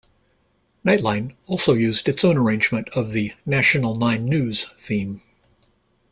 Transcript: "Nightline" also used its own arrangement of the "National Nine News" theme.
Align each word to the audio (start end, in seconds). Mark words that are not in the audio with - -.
"Nightline" 0.83 1.35
also 1.45 1.75
used 1.75 2.09
its 2.09 2.25
own 2.25 2.35
arrangement 2.35 2.89
of 2.95 3.11
the 3.11 3.33
"National 3.45 3.93
Nine 3.93 4.25
News" 4.25 4.63
theme. 4.75 5.21